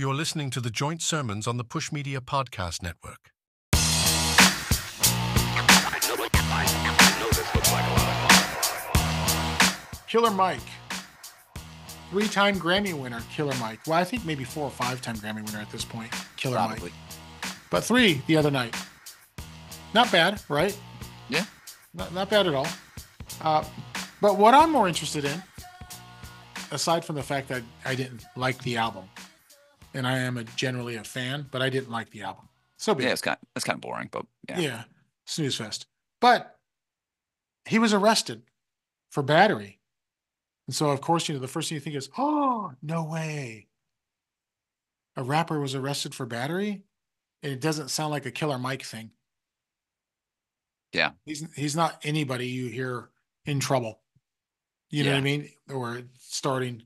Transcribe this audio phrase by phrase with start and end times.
[0.00, 3.32] You're listening to the joint sermons on the Push Media Podcast Network.
[10.08, 10.58] Killer Mike.
[12.08, 13.80] Three time Grammy winner, Killer Mike.
[13.86, 16.92] Well, I think maybe four or five time Grammy winner at this point, Killer Probably.
[17.42, 17.52] Mike.
[17.68, 18.74] But three the other night.
[19.92, 20.74] Not bad, right?
[21.28, 21.44] Yeah.
[21.92, 22.68] Not, not bad at all.
[23.42, 23.62] Uh,
[24.22, 25.42] but what I'm more interested in,
[26.70, 29.04] aside from the fact that I didn't like the album,
[29.94, 32.48] and I am a, generally a fan, but I didn't like the album.
[32.76, 33.12] So be Yeah, it.
[33.12, 34.58] it's kind of, it's kind of boring, but yeah.
[34.58, 34.82] Yeah.
[35.26, 35.86] Snooze fest.
[36.20, 36.58] But
[37.64, 38.42] he was arrested
[39.10, 39.78] for battery.
[40.66, 43.66] And so, of course, you know, the first thing you think is, oh, no way.
[45.16, 46.84] A rapper was arrested for battery?
[47.42, 49.10] And it doesn't sound like a Killer Mike thing.
[50.92, 51.10] Yeah.
[51.24, 53.10] He's he's not anybody you hear
[53.46, 54.00] in trouble.
[54.90, 55.48] You know what I mean?
[55.72, 56.82] Or starting.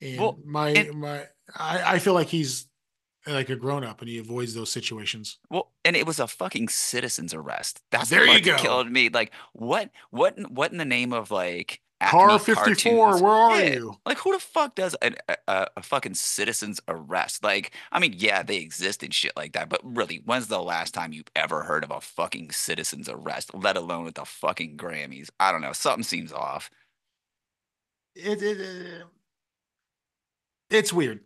[0.00, 1.26] And Well, my and- my
[1.56, 2.66] I, I feel like he's
[3.26, 5.38] like a grown up and he avoids those situations.
[5.50, 7.80] Well, and it was a fucking citizen's arrest.
[7.90, 8.56] That's There you what go.
[8.56, 9.08] killed me.
[9.10, 13.22] Like, what, what, what in the name of like Car 54, cartoons?
[13.22, 13.94] where are Yeah, you?
[14.06, 17.42] Like, who the fuck does a, a, a a fucking citizen's arrest?
[17.42, 20.94] Like, I mean, yeah, they exist and shit like that, but really, when's the last
[20.94, 25.28] time you've ever heard of a fucking citizen's arrest, let alone with the fucking Grammys?
[25.40, 25.72] I don't know.
[25.72, 26.70] Something seems off.
[28.14, 29.02] it, it, it
[30.70, 31.20] it's weird.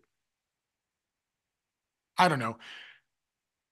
[2.18, 2.58] I don't know.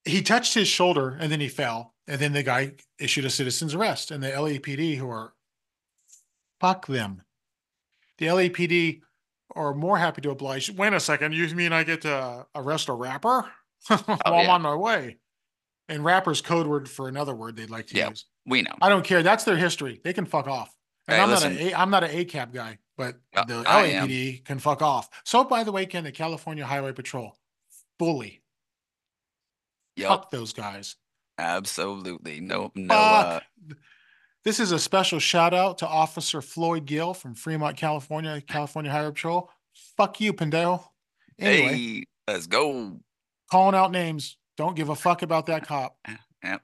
[0.05, 3.75] He touched his shoulder and then he fell, and then the guy issued a citizen's
[3.75, 4.11] arrest.
[4.11, 5.35] And the LAPD, who are
[6.61, 7.23] fuck them,
[8.19, 9.01] the LAPD
[9.55, 10.71] are more happy to oblige.
[10.71, 13.51] Wait a second, you mean I get to uh, arrest a rapper
[13.87, 15.19] while oh, I'm Oh, on my way?
[15.89, 18.11] And rapper's code word for another word they'd like to Yeah.
[18.11, 18.25] use.
[18.47, 18.75] We know.
[18.81, 19.23] I don't care.
[19.23, 20.01] That's their history.
[20.03, 20.75] They can fuck off.
[21.09, 21.55] And Hey, I'm listen.
[21.55, 23.63] not a I'm not an ACAB guy, but Uh, the.
[23.65, 25.09] LAPD can fuck off.
[25.25, 27.35] So by the way, can the California Highway Patrol
[27.99, 28.43] fully
[29.97, 30.09] Yep.
[30.09, 30.97] fuck those guys?
[31.39, 32.41] Absolutely.
[32.41, 33.41] No, no, uh,
[34.45, 39.11] This is a special shout out to Officer Floyd Gill from Fremont, California, California Highway
[39.13, 39.51] Patrol.
[39.97, 40.85] Fuck you, pendejo.
[41.39, 43.01] Anyway, hey, let's go.
[43.51, 44.37] calling out names.
[44.57, 45.97] Don't give a fuck about that cop.
[46.45, 46.63] Yep.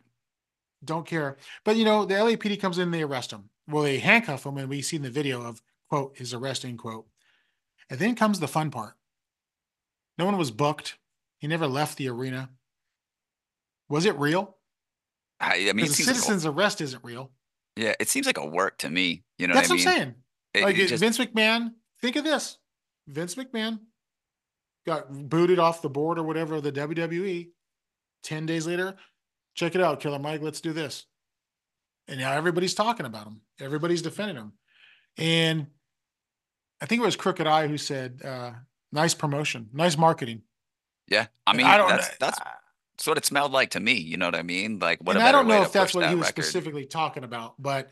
[0.84, 1.36] don't care.
[1.64, 3.50] But you know, the LAPD comes in and they arrest him.
[3.68, 6.78] Well, they handcuff him, and we see in the video of quote his arrest end
[6.78, 7.06] quote.
[7.90, 8.94] And then comes the fun part.
[10.18, 10.98] No one was booked.
[11.38, 12.50] He never left the arena.
[13.88, 14.56] Was it real?
[15.38, 17.30] I, I mean, the seems like a- citizen's arrest isn't real.
[17.76, 19.22] yeah, it seems like a work to me.
[19.38, 19.90] You know That's what I?
[19.90, 20.14] I'm saying.
[20.54, 21.72] It- like it- just- Vince McMahon.
[22.00, 22.58] Think of this:
[23.06, 23.80] Vince McMahon
[24.86, 27.50] got booted off the board or whatever of the WWE.
[28.22, 28.96] Ten days later,
[29.54, 30.42] check it out, Killer Mike.
[30.42, 31.04] Let's do this.
[32.08, 33.40] And now everybody's talking about him.
[33.60, 34.52] Everybody's defending him.
[35.18, 35.68] And
[36.80, 38.52] I think it was Crooked I who said, uh,
[38.92, 40.42] "Nice promotion, nice marketing."
[41.08, 41.88] yeah, I mean, I don't.
[41.88, 43.94] that's that's that's what it smelled like to me.
[43.94, 44.78] You know what I mean?
[44.78, 46.42] Like, what and I don't know if that's what that he was record.
[46.44, 47.90] specifically talking about, but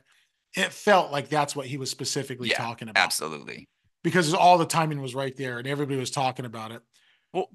[0.56, 3.02] it felt like that's what he was specifically Yeah, talking about.
[3.02, 3.68] Absolutely.
[4.02, 6.80] because all the timing was right there and everybody was talking about it
[7.32, 7.48] Well,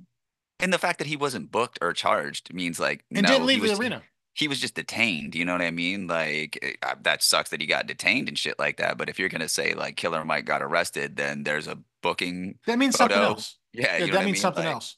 [0.60, 3.62] and the fact that he wasn't booked or charged means like and no, didn't leave
[3.62, 4.02] the was- arena.
[4.34, 5.36] He was just detained.
[5.36, 6.08] You know what I mean?
[6.08, 8.98] Like eh, that sucks that he got detained and shit like that.
[8.98, 12.58] But if you're gonna say like Killer Mike got arrested, then there's a booking.
[12.68, 13.58] That means something else.
[13.74, 14.42] Yeah, Yeah, you know that what I means mean?
[14.42, 14.96] something Like, else.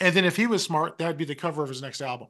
[0.00, 2.28] And then if he was smart, that'd be the cover of his next album.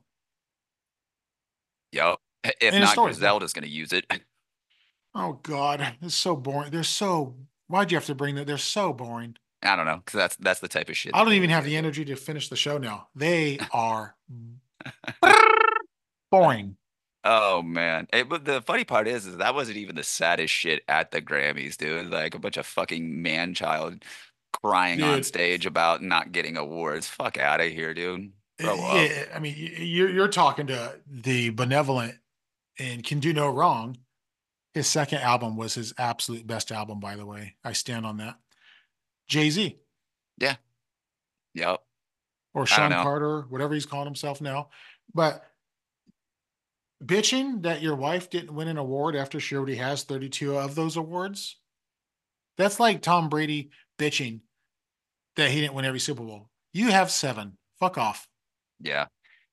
[1.92, 2.16] Yep.
[2.44, 3.16] If And not, stories.
[3.18, 4.06] Griselda's gonna use it.
[5.16, 6.72] Oh God, it's so boring.
[6.72, 7.36] They're so.
[7.68, 8.48] Why'd you have to bring that?
[8.48, 9.36] They're so boring.
[9.62, 11.12] I don't know, because that's that's the type of shit.
[11.14, 13.06] I don't even have the energy to finish the show now.
[13.14, 14.16] They are
[16.40, 16.76] boring.
[17.26, 18.06] Oh man!
[18.12, 21.22] It, but the funny part is, is that wasn't even the saddest shit at the
[21.22, 22.10] Grammys, dude.
[22.10, 24.04] Like a bunch of fucking man child
[24.52, 27.08] crying on stage about not getting awards.
[27.08, 28.32] Fuck out of here, dude.
[28.60, 28.76] Eh, up.
[28.78, 32.14] Yeah, I mean, you're you're talking to the benevolent
[32.78, 33.96] and can do no wrong.
[34.74, 37.54] His second album was his absolute best album, by the way.
[37.64, 38.36] I stand on that.
[39.28, 39.78] Jay Z
[40.38, 40.56] Yeah.
[41.54, 41.80] Yep.
[42.52, 42.90] or Sean.
[42.90, 44.68] Carter, whatever he's calling himself now.
[45.14, 45.44] But
[47.02, 50.96] bitching that your wife didn't win an award after she already has 32 of those
[50.96, 51.56] awards,
[52.56, 54.40] that's like Tom Brady bitching
[55.36, 56.50] that he didn't win every Super Bowl.
[56.72, 57.58] You have seven.
[57.78, 58.28] Fuck off.
[58.80, 59.06] Yeah.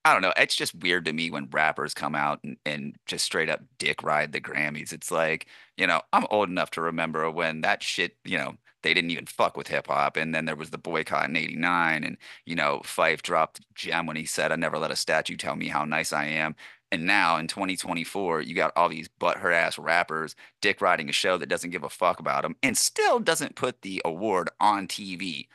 [0.03, 0.33] I don't know.
[0.35, 4.01] It's just weird to me when rappers come out and, and just straight up dick
[4.01, 4.93] ride the Grammys.
[4.93, 5.45] It's like,
[5.77, 9.27] you know, I'm old enough to remember when that shit, you know, they didn't even
[9.27, 10.17] fuck with hip hop.
[10.17, 12.03] And then there was the boycott in 89.
[12.03, 15.55] And, you know, Phife dropped Gem when he said, I never let a statue tell
[15.55, 16.55] me how nice I am.
[16.91, 21.37] And now in 2024, you got all these butthurt ass rappers dick riding a show
[21.37, 25.47] that doesn't give a fuck about them and still doesn't put the award on TV.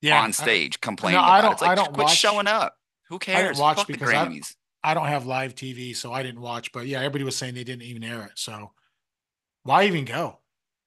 [0.00, 1.42] Yeah, on I- stage complaining No, about it.
[1.42, 2.78] don't- It's like I don't quit watch- showing up.
[3.08, 3.58] Who cares?
[3.58, 4.56] watch Fuck the because I- Grammys.
[4.82, 6.70] I don't have live TV, so I didn't watch.
[6.72, 8.32] But yeah, everybody was saying they didn't even air it.
[8.36, 8.72] So
[9.64, 10.38] why even go?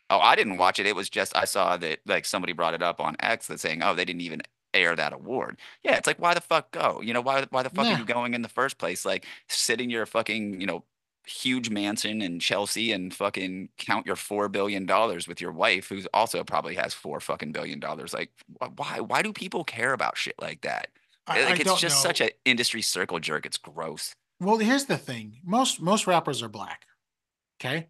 [0.09, 0.85] Oh, I didn't watch it.
[0.87, 3.83] It was just I saw that like somebody brought it up on X that saying,
[3.83, 4.41] "Oh, they didn't even
[4.73, 7.01] air that award." Yeah, it's like why the fuck go?
[7.01, 7.95] You know, why why the fuck Yeah.
[7.95, 9.05] are you going in the first place?
[9.05, 10.83] Like sit in your fucking, you know,
[11.25, 16.07] huge mansion in Chelsea and fucking count your 4 billion dollars with your wife who's
[16.13, 18.13] also probably has 4 fucking billion dollars.
[18.13, 18.31] Like
[18.75, 20.89] why why do people care about shit like that?
[21.27, 22.09] I, Like I it's just know.
[22.09, 23.45] such an industry circle jerk.
[23.45, 24.15] It's gross.
[24.39, 25.39] Well, here's the thing.
[25.43, 26.85] Most most rappers are black.
[27.61, 27.87] Okay?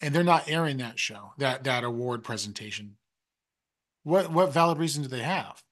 [0.00, 2.96] And they're not airing that show, that that award presentation.
[4.04, 5.62] What what valid reason do they have?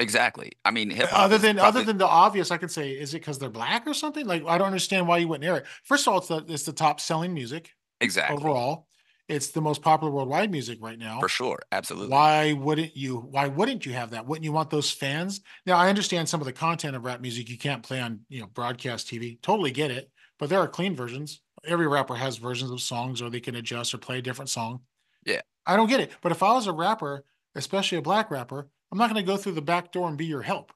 [0.00, 0.52] Exactly.
[0.64, 3.38] I mean, Other than probably- other than the obvious, I could say, is it because
[3.38, 4.26] they're black or something?
[4.26, 5.66] Like I don't understand why you wouldn't air it.
[5.84, 7.70] First of all, it's the it's the top selling music
[8.00, 8.86] exactly overall.
[9.28, 11.20] It's the most popular worldwide music right now.
[11.20, 11.60] for sure.
[11.70, 12.08] Absolutely.
[12.08, 13.18] Why wouldn't you?
[13.18, 14.26] Why wouldn't you have that?
[14.26, 15.40] Wouldn't you want those fans?
[15.66, 18.40] Now I understand some of the content of rap music you can't play on you
[18.40, 19.40] know broadcast TV.
[19.42, 21.40] Totally get it, but there are clean versions.
[21.64, 24.80] Every rapper has versions of songs, or they can adjust or play a different song.
[25.26, 25.42] Yeah.
[25.66, 26.10] I don't get it.
[26.22, 27.22] But if I was a rapper,
[27.54, 30.26] especially a black rapper, I'm not going to go through the back door and be
[30.26, 30.72] your help.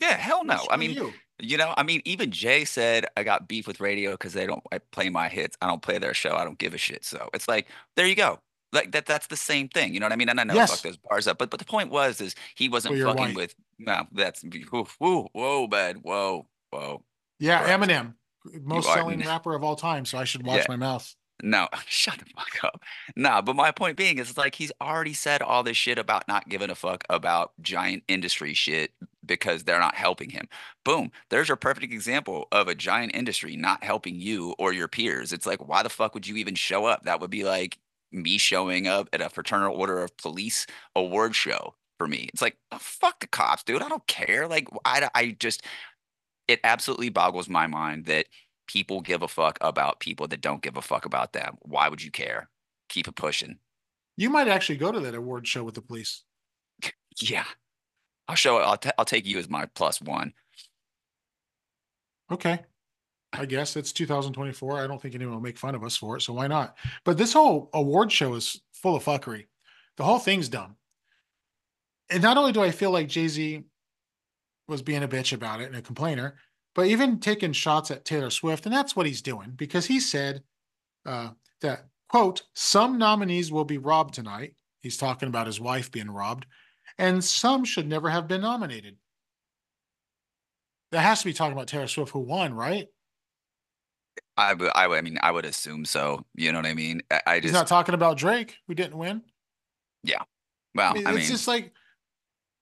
[0.00, 0.66] Yeah, hell no.
[0.70, 1.12] I mean, you.
[1.40, 4.62] You know, I mean, even Jay said I got beef with radio because they don't
[4.72, 5.56] I play my hits.
[5.62, 6.34] I don't play their show.
[6.34, 7.04] I don't give a shit.
[7.04, 8.40] So it's like, there you go.
[8.72, 9.94] Like that that's the same thing.
[9.94, 10.28] You know what I mean?
[10.28, 10.70] And I know Yes.
[10.70, 13.36] fuck those bars up, but but the point was is he wasn't Well, fucking white.
[13.36, 15.98] with no, that's whoa, whoa, whoa, bud.
[16.02, 17.04] Whoa, whoa.
[17.38, 17.82] Yeah, Correct.
[17.84, 18.14] Eminem,
[18.62, 20.04] most selling n- rapper of all time.
[20.06, 20.66] So I should watch Yeah.
[20.68, 21.14] my mouth.
[21.42, 22.82] No, shut the fuck up.
[23.16, 26.48] Nah, but my point being is like he's already said all this shit about not
[26.48, 28.92] giving a fuck about giant industry shit
[29.24, 30.48] because they're not helping him.
[30.84, 31.10] Boom.
[31.30, 35.32] There's your perfect example of a giant industry not helping you or your peers.
[35.32, 37.04] It's like, why the fuck would you even show up?
[37.04, 37.78] That would be like
[38.10, 42.28] me showing up at a fraternal order of police award show for me.
[42.32, 43.82] It's like, oh, fuck the cops, dude.
[43.82, 44.48] I don't care.
[44.48, 45.62] Like, I, I just,
[46.46, 48.26] it absolutely boggles my mind that
[48.68, 51.56] people give a fuck about people that don't give a fuck about them.
[51.62, 52.48] Why would you care?
[52.88, 53.58] Keep it pushing.
[54.16, 56.22] You might actually go to that award show with the police.
[57.20, 57.46] Yeah.
[58.28, 58.62] I'll show it.
[58.62, 60.34] I'll, ta- I'll take you as my plus one.
[62.30, 62.60] Okay.
[63.32, 64.78] I guess it's 2024.
[64.78, 66.76] I don't think anyone will make fun of us for it, so why not?
[67.04, 69.46] But this whole award show is full of fuckery.
[69.96, 70.76] The whole thing's dumb.
[72.08, 73.64] And not only do I feel like Jay Z
[74.68, 76.36] was being a bitch about it and a complainer,
[76.74, 80.42] but even taking shots at Taylor Swift, and that's what he's doing because he said
[81.06, 81.30] uh,
[81.60, 84.54] that quote some nominees will be robbed tonight.
[84.80, 86.46] He's talking about his wife being robbed,
[86.98, 88.96] and some should never have been nominated.
[90.92, 92.86] That has to be talking about Taylor Swift who won, right?
[94.36, 96.24] I, would- I, I mean, I would assume so.
[96.34, 97.02] You know what I mean?
[97.10, 99.22] I, I He's just, not talking about Drake, who didn't win.
[100.02, 100.22] Yeah.
[100.74, 101.72] Well, I mean, I it's mean, just like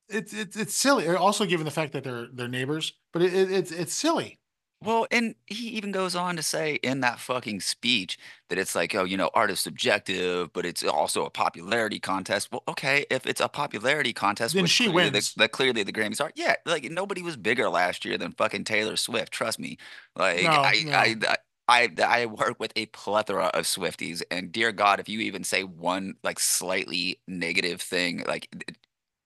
[0.08, 1.08] it's it's it's silly.
[1.08, 4.38] Uh, also, given the fact that they're they're neighbors, but it, it, it's it's silly.
[4.84, 8.18] Well, and he even goes on to say in that fucking speech
[8.50, 12.52] that it's like, oh, you know, art is subjective, but it's also a popularity contest.
[12.52, 15.32] Well, okay, if it's a popularity contest, Then she clearly wins.
[15.32, 16.30] The, that clearly the Grammys are.
[16.36, 19.32] Yeah, like nobody was bigger last year than fucking Taylor Swift.
[19.32, 19.78] Trust me.
[20.14, 20.92] Like No, I, no.
[20.92, 21.36] I, I,
[21.68, 25.64] I, I work with a plethora of Swifties, and dear God, if you even say
[25.64, 28.48] one like slightly negative thing, like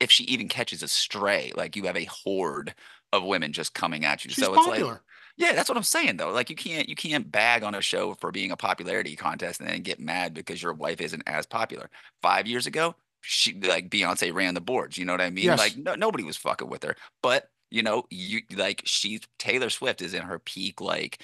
[0.01, 2.75] if she even catches a stray, like you have a horde
[3.13, 4.31] of women just coming at you.
[4.31, 4.81] She's so it's like.
[4.81, 5.03] popular.
[5.37, 6.33] Yeah, that's what I'm saying though.
[6.33, 9.69] Like you can't you can't bag on a show for being a popularity contest and
[9.69, 11.89] then get mad because your wife isn't as popular.
[12.21, 14.99] Five years ago, she like Beyonce ran the boards.
[14.99, 15.47] You know what I mean?
[15.47, 15.59] Yes.
[15.59, 16.95] Like no, nobody was fucking with her.
[17.23, 21.23] But you know, you like she's Taylor Swift is in her peak, like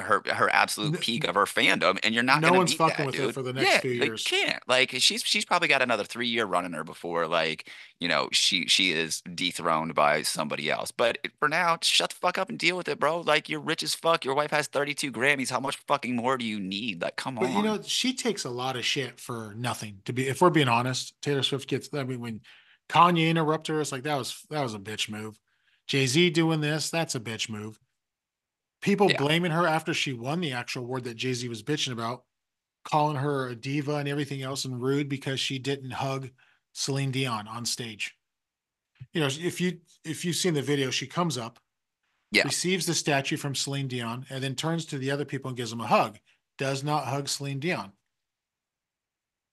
[0.00, 3.14] her her absolute peak of her fandom, and you're not no one's fucking that, with
[3.16, 3.34] her dude.
[3.34, 4.24] for the next yeah, few like, years.
[4.24, 8.08] can't like she's she's probably got another three year run in her before like you
[8.08, 10.90] know she she is dethroned by somebody else.
[10.90, 13.20] But it- for now, shut the fuck up and deal with it, bro.
[13.20, 14.24] Like you're rich as fuck.
[14.24, 15.50] Your wife has 32 Grammys.
[15.50, 17.00] How much fucking more do you need?
[17.02, 17.52] Like come But on.
[17.56, 20.00] you know, she takes a lot of shit for nothing.
[20.06, 21.88] To be, if we're being honest, Taylor Swift gets.
[21.94, 22.40] I mean, when
[22.88, 25.38] Kanye interrupted her, it's like that was that was a bitch move.
[25.86, 27.78] Jay Z doing this, that's a bitch move.
[28.80, 29.18] People Yeah.
[29.18, 32.24] blaming her after she won the actual award that Jay Z was bitching about,
[32.84, 36.30] calling her a diva and everything else and rude because she didn't hug
[36.72, 38.16] Celine Dion on stage.
[39.12, 41.58] You know, if you if you've seen the video, she comes up,
[42.30, 42.44] Yeah.
[42.44, 45.70] receives the statue from Celine Dion, and then turns to the other people and gives
[45.70, 46.18] them a hug.
[46.58, 47.92] Does not hug Celine Dion.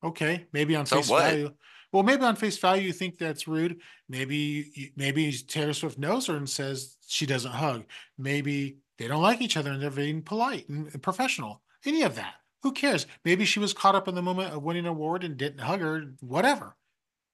[0.04, 1.24] Okay, maybe on So face what?
[1.24, 1.56] value.
[1.92, 3.82] Well, maybe on face value you think that's rude.
[4.08, 7.86] Maybe maybe Taylor Swift knows her and says she doesn't hug.
[8.18, 11.62] Maybe they don't like each other and they're being polite and professional.
[11.86, 12.36] Any of that.
[12.64, 13.06] Who cares?
[13.24, 15.82] Maybe she was caught up in the moment of winning an award and didn't hug
[15.82, 16.14] her.
[16.22, 16.76] Whatever.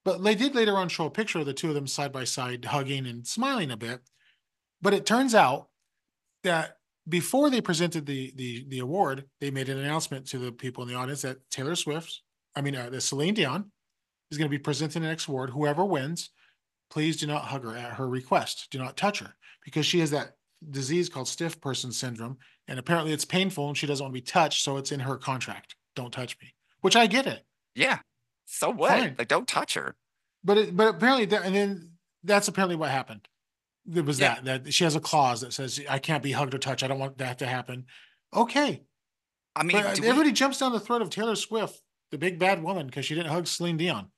[0.05, 2.25] But they did later on show a picture of the two of them side by
[2.25, 4.01] side, hugging and smiling a bit.
[4.81, 5.69] But it turns out
[6.43, 6.77] that
[7.07, 10.89] before they presented the the the award, they made an announcement to the people in
[10.89, 12.21] the audience that Taylor Swift,
[12.55, 13.71] I mean, uh, the Celine Dion,
[14.29, 15.51] is going to be presenting the next award.
[15.51, 16.31] Whoever wins,
[16.89, 18.67] please do not hug her at her request.
[18.71, 20.35] Do not touch her because she has that
[20.69, 24.21] disease called stiff person syndrome, and apparently it's painful and she doesn't want to be
[24.25, 25.75] touched, so it's in her contract.
[25.95, 27.43] Don't touch me, which I get it.
[27.75, 27.99] Yeah.
[28.45, 28.91] So what?
[28.91, 29.15] Fine.
[29.17, 29.95] Like, don't touch her.
[30.43, 31.91] But it, but apparently that, and then
[32.23, 33.27] that's apparently what happened.
[33.93, 34.39] It was Yeah.
[34.41, 36.83] that that she has a clause that says I can't be hugged or touched.
[36.83, 37.85] I don't want that to happen.
[38.33, 38.83] Okay,
[39.55, 42.63] I mean, uh, we- everybody jumps down the throat of Taylor Swift, the big bad
[42.63, 44.09] woman, because she didn't hug Celine Dion.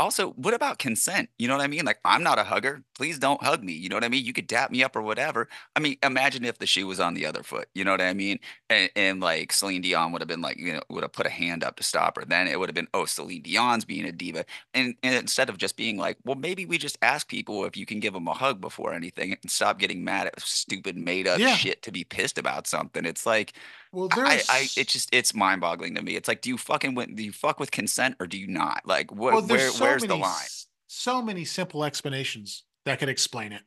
[0.00, 1.28] Also, what about consent?
[1.38, 1.84] You know what I mean?
[1.84, 2.82] Like, I'm not a hugger.
[2.94, 3.72] Please don't hug me.
[3.74, 4.24] You know what I mean?
[4.24, 5.48] You could dap me up or whatever.
[5.76, 7.68] I mean, imagine if the shoe was on the other foot.
[7.74, 8.38] You know what I mean?
[8.70, 11.30] And, and like Celine Dion would have been like, you know, would have put a
[11.30, 12.24] hand up to stop her.
[12.24, 14.46] Then it would have been, oh, Celine Dion's being a diva.
[14.74, 17.84] And, and instead of just being like, well, maybe we just ask people if you
[17.84, 21.38] can give them a hug before anything and stop getting mad at stupid made up
[21.38, 21.54] Yeah.
[21.54, 23.04] shit to be pissed about something.
[23.04, 23.52] It's like,
[23.92, 26.14] Well, there's I, it's just, it's mind boggling to me.
[26.14, 28.82] It's like, do you fucking, do you fuck with consent or do you not?
[28.84, 30.46] Like, what, well, where, so where's the many line?
[30.86, 33.62] so many simple explanations that could explain it.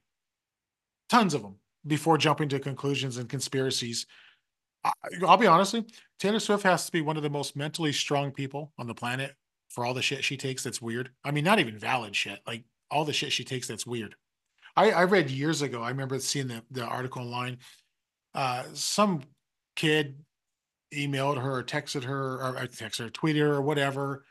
[1.09, 4.05] Tons of them before jumping to conclusions and conspiracies.
[4.83, 4.91] I,
[5.27, 7.91] I'll be honest, with you, Taylor Swift has to be one of the most mentally
[7.91, 9.33] strong people on the planet
[9.69, 11.09] for all the shit she takes that's weird.
[11.23, 14.15] I mean, not even valid shit, like all the shit she takes that's weird.
[14.75, 17.57] I, I read years ago, I remember seeing the, the article online.
[18.33, 19.21] Uh, some
[19.83, 20.15] kid
[20.95, 24.23] emailed her or texted her or uh, texted her, tweeted her or whatever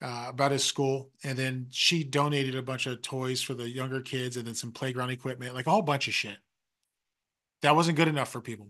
[0.00, 1.10] uh, about his school.
[1.24, 4.70] And then she donated a bunch of toys for the younger kids and then some
[4.70, 6.36] playground equipment, like a whole bunch of shit.
[7.62, 8.68] That wasn't good enough for people.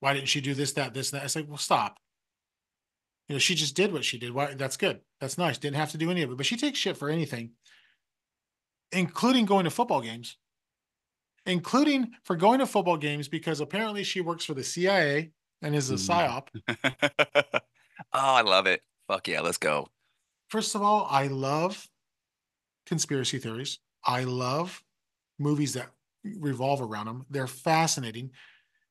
[0.00, 1.22] Why didn't she do this, that, this, that?
[1.22, 1.96] I said, well, stop.
[3.28, 4.34] You know, she just did what she did.
[4.34, 4.52] Why?
[4.52, 5.00] That's good.
[5.18, 5.56] That's nice.
[5.56, 7.52] Didn't have to do any of it, but she takes shit for anything,
[8.90, 10.36] including going to football games,
[11.46, 15.32] including for going to football games because apparently she works for the CIA
[15.62, 16.46] and is a Mm.
[16.48, 16.48] psyop.
[17.60, 17.60] oh,
[18.12, 18.82] I love it.
[19.08, 19.88] Fuck yeah, let's go.
[20.48, 21.86] First of all, I love
[22.86, 23.78] conspiracy theories.
[24.04, 24.82] I love
[25.38, 25.90] movies that
[26.24, 27.26] revolve around them.
[27.30, 28.30] They're fascinating.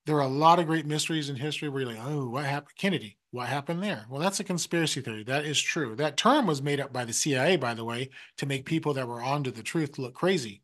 [0.06, 2.76] There are a lot of great mysteries in history where you're like, oh, what happened?
[2.76, 4.06] Kennedy, what happened there?
[4.10, 5.24] Well, that's a conspiracy theory.
[5.24, 5.96] That is true.
[5.96, 9.08] That term was made up by the CIA, by the way, to make people that
[9.08, 10.64] were onto the truth look crazy.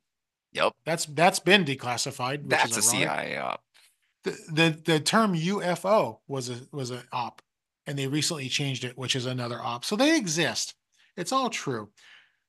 [0.54, 2.44] Yep, That's that's been declassified.
[2.44, 2.82] Which that's a.
[2.82, 3.62] CIA op.
[4.24, 7.42] The, the the term UFO was a was an op,
[7.86, 9.86] and they recently changed it, which is another op.
[9.86, 10.76] So they exist.
[11.16, 11.90] It's all true.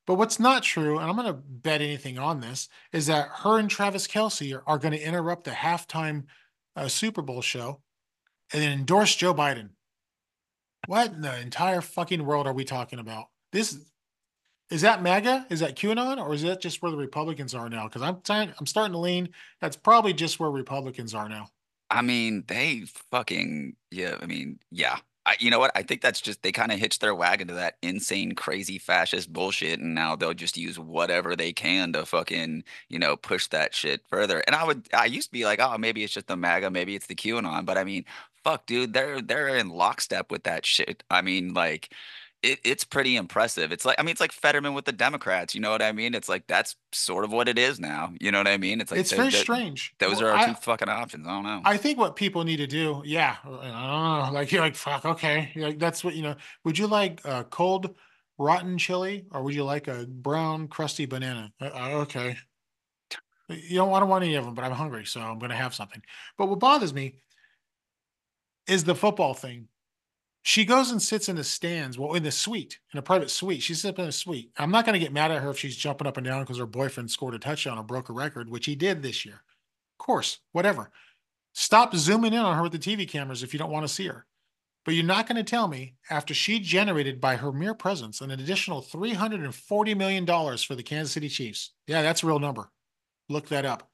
[0.07, 3.59] But what's not true, and I'm going to bet anything on this, is that her
[3.59, 6.25] and Travis Kelce are, are going to interrupt the halftime
[6.77, 7.83] uh, Super Bowl show
[8.53, 9.71] and then endorse Joe Biden.
[10.87, 13.27] What in the entire fucking world are we talking about?
[13.53, 13.79] This
[14.71, 15.47] is that MAGA?
[15.49, 17.89] Is that QAnon, or is that just where the Republicans are now?
[17.89, 18.21] Because I'm
[18.59, 19.31] I'm starting to lean.
[19.61, 21.49] That's probably just where Republicans are now.
[21.91, 24.17] I mean, they fucking yeah.
[24.21, 24.99] I mean, yeah.
[25.25, 25.73] I, you know what?
[25.75, 29.31] I think that's just they kind of hitched their wagon to that insane, crazy fascist
[29.31, 33.75] bullshit, and now they'll just use whatever they can to fucking you know push that
[33.75, 34.43] shit further.
[34.47, 36.95] And I would, I used to be like, oh, maybe it's just the MAGA, maybe
[36.95, 38.05] it's the QAnon, but I mean,
[38.45, 41.05] fuck, dude, they're they're in lockstep with that shit.
[41.11, 41.93] I mean, like.
[42.41, 43.73] It, it's pretty impressive.
[43.73, 45.57] It's like I mean, it's like Fetterman with the Democrats.
[45.57, 46.15] You know what I mean?
[46.15, 48.13] It's like that's sort of what it is now.
[48.21, 48.81] You know what I mean?
[48.81, 49.93] It's like it's very they- strange.
[49.99, 51.27] Those Well, are our I- two fucking options.
[51.27, 51.63] I don't know.
[51.65, 55.05] I think what people need to do, yeah, I don't know, like you're like fuck,
[55.05, 56.37] okay, You're like that's what you know.
[56.65, 57.97] Would you like uh, cold
[58.39, 61.51] rotten chili or would you like a brown crusty banana?
[61.61, 62.37] Uh, uh, okay,
[63.49, 65.57] you don't want to want any of them, but I'm hungry, so I'm going to
[65.57, 66.03] have something.
[66.37, 67.17] But what bothers me
[68.69, 69.67] is the football thing.
[70.43, 73.63] She goes and sits in the stands, well, in the suite, in a private suite.
[73.63, 74.51] She's up in a suite.
[74.57, 76.59] I'm not going to get mad at her if she's jumping up and down because
[76.59, 79.43] her boyfriend scored a touchdown or broke a record, which he did this year.
[79.99, 80.91] Of course, whatever.
[81.53, 84.07] Stop zooming in on her with the TV cameras if you don't want to see
[84.07, 84.27] her.
[84.85, 88.31] But you're not going to tell me after she generated by her mere presence an
[88.31, 90.25] additional $340 million
[90.57, 91.73] for the Kansas City Chiefs.
[91.87, 92.71] Yeah, that's a real number.
[93.29, 93.91] Look that up.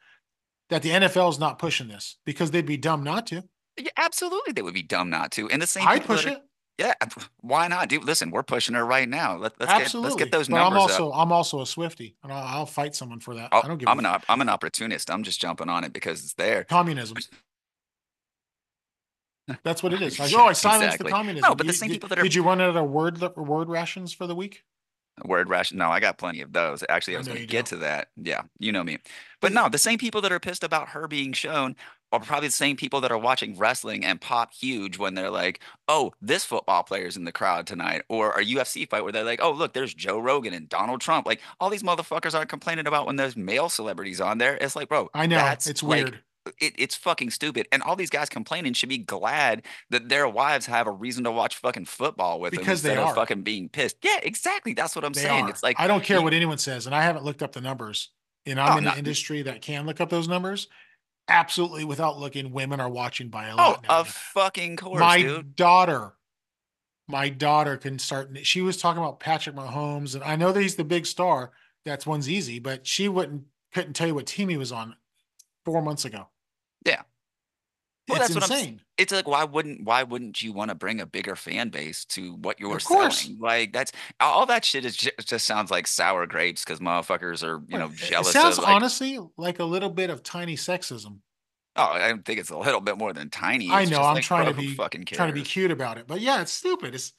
[0.71, 3.43] That the NFL is not pushing this because they'd be dumb not to.
[3.79, 5.49] Yeah, absolutely, they would be dumb not to.
[5.51, 6.43] And the same I'd push it.
[6.79, 6.95] Yeah,
[7.41, 8.05] why not, dude?
[8.05, 9.37] Listen, we're pushing her right now.
[9.37, 10.09] Let, let's Absolutely.
[10.09, 11.19] get let's get those but numbers I'm also up.
[11.19, 13.51] I'm also a Swifty, and I'll, I'll fight someone for that.
[13.53, 15.11] Oh, I don't give I'm an op- I'm an opportunist.
[15.11, 16.65] I'm just jumping on it because it's there.
[16.65, 17.17] communism.
[19.63, 20.19] That's what it is.
[20.19, 21.11] Like, oh, I silenced Exactly.
[21.11, 21.49] the communism.
[21.51, 23.69] No, but the same did- people that are- Did you run out of word word
[23.69, 24.65] rations for the week?
[25.25, 25.79] Word ration.
[25.79, 26.83] No, I got plenty of those.
[26.89, 27.77] Actually, I I was going to get do.
[27.77, 28.09] to that.
[28.17, 28.99] Yeah, you know me.
[29.41, 31.77] But no, the same people that are pissed about her being shown
[32.15, 35.61] are probably the same people that are watching wrestling and pop huge when they're like,
[35.89, 39.41] "Oh, this football player's in the crowd tonight," or a UFC fight where they're like,
[39.43, 43.07] "Oh, look, there's Joe Rogan and Donald Trump." Like all these motherfuckers aren't complaining about
[43.07, 44.57] when there's male celebrities on there.
[44.61, 46.19] It's like, bro, I know that's it's like, weird.
[46.61, 47.67] it, it's fucking stupid.
[47.73, 51.31] And all these guys complaining should be glad that their wives have a reason to
[51.31, 53.97] watch fucking football with them Because they instead of fucking being pissed.
[54.03, 54.75] Yeah, exactly.
[54.75, 55.47] That's what I'm They saying.
[55.47, 55.51] are.
[55.51, 57.61] It's like I don't care you- what anyone says, and I haven't looked up the
[57.61, 58.11] numbers.
[58.47, 60.69] And I'm Oh, in the industry that can look up those numbers.
[61.29, 63.83] Absolutely, without looking, women are watching by a Oh, lot.
[63.85, 64.01] now.
[64.01, 65.57] of fucking course, my dude.
[65.57, 66.15] daughter,
[67.09, 68.31] my daughter can start.
[68.47, 71.53] She was talking about Patrick Mahomes, and I know that he's the big star.
[71.85, 74.97] That's one's easy, but she wouldn't couldn't tell you what team he was on
[75.65, 76.29] four months ago.
[76.85, 77.03] Yeah.
[78.09, 78.81] Well, it's that's what I'm insane.
[78.97, 82.35] It's like why wouldn't why wouldn't you want to bring a bigger fan base to
[82.37, 83.23] what you're Of course.
[83.23, 83.39] selling?
[83.41, 87.61] Like that's all that shit is just, just sounds like sour grapes because motherfuckers are
[87.69, 90.55] you know It- jealous It sounds of like honestly like a little bit of tiny
[90.57, 91.19] sexism.
[91.75, 93.71] oh I don't think it's a little bit more than tiny.
[93.71, 94.01] I know.
[94.01, 96.53] I'm like, trying to be fucking trying to be cute about it, but yeah, it's
[96.53, 96.95] stupid.
[96.95, 97.13] It's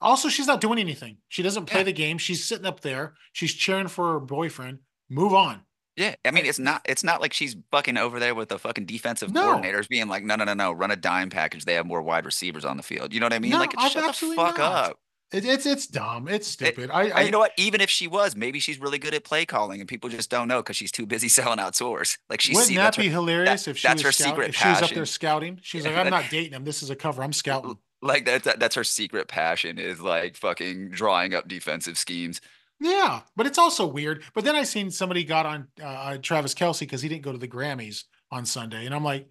[0.00, 1.18] also she's not doing anything.
[1.28, 1.84] She doesn't play Yeah.
[1.84, 2.16] the game.
[2.16, 3.14] She's sitting up there.
[3.34, 4.78] She's cheering for her boyfriend.
[5.10, 5.60] Move on.
[5.98, 8.86] Yeah, I mean it's not it's not like she's fucking over there with the fucking
[8.86, 9.42] defensive No.
[9.56, 11.64] coordinators being like no no no no run a dime package.
[11.64, 13.12] They have more wide receivers on the field.
[13.12, 13.50] You know what I mean?
[13.50, 14.90] No, like I've shut the fuck not.
[14.90, 14.98] up.
[15.32, 16.26] It, it's it's dumb.
[16.28, 16.88] It's stupid.
[16.90, 17.52] I, uh, I, you know what?
[17.58, 20.48] Even if she was, maybe she's really good at play calling, and people just don't
[20.48, 22.16] know because she's too busy selling out tours.
[22.30, 24.48] Like she's wouldn't that that's her- be hilarious if she that's was her scout- secret
[24.50, 25.58] if she was up there scouting?
[25.62, 26.64] She's like, I'm not dating him.
[26.64, 27.22] This is a cover.
[27.22, 27.76] I'm scouting.
[28.00, 32.40] like that, that that's her secret passion is like fucking drawing up defensive schemes.
[32.80, 34.22] Yeah, but it's also weird.
[34.34, 37.38] But then I seen somebody got on uh, Travis Kelce because he didn't go to
[37.38, 39.28] the Grammys on Sunday, and I'm like,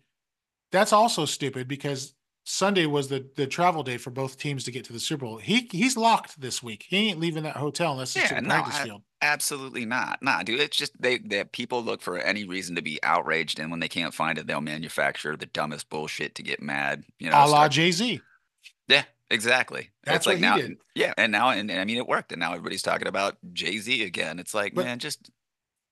[0.71, 2.13] that's also stupid because
[2.43, 5.37] Sunday was the the travel day for both teams to get to the Super Bowl.
[5.37, 6.85] He he's locked this week.
[6.89, 9.01] He ain't leaving that hotel unless it's Yeah, the no, practice field.
[9.21, 10.21] Absolutely not.
[10.21, 10.59] Nah, dude.
[10.59, 13.89] It's just they that people look for any reason to be outraged, and when they
[13.89, 17.03] can't find it, they'll manufacture the dumbest bullshit to get mad.
[17.19, 18.21] You know, a la Jay Z.
[18.87, 19.89] yeah, exactly.
[20.03, 20.77] That's it's like what he now, did.
[20.95, 23.77] yeah, and now, and, and I mean, it worked, and now everybody's talking about Jay
[23.77, 24.39] Z again.
[24.39, 25.29] It's like, But- man, just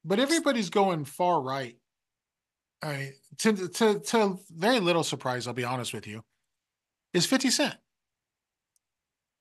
[0.04, 1.78] But everybody's going far right.
[2.82, 6.24] I mean, to to to very little surprise, I'll be honest with you,
[7.14, 7.76] is 50 Cent.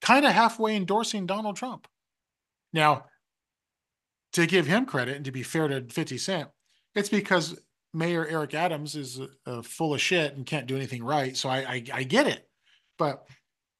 [0.00, 1.88] Kind of halfway endorsing Donald Trump.
[2.72, 3.06] Now,
[4.32, 6.48] to give him credit and to be fair to 50 Cent,
[6.94, 7.58] it's because
[7.92, 11.36] Mayor Eric Adams is uh, full of shit and can't do anything right.
[11.36, 12.48] So I, I I get it.
[12.98, 13.26] But